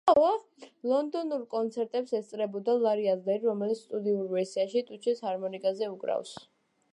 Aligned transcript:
ლონდონურ 0.91 1.43
კონცერტებს 1.51 2.15
ესწრებოდა 2.19 2.75
ლარი 2.85 3.05
ადლერი, 3.11 3.45
რომელიც 3.51 3.83
სტუდიურ 3.85 4.33
ვერსიაში 4.33 4.83
ტუჩის 4.89 5.23
ჰარმონიკაზე 5.29 5.93
უკრავს. 5.95 6.35